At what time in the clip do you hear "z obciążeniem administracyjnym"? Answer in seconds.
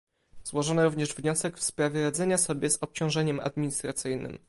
2.69-4.39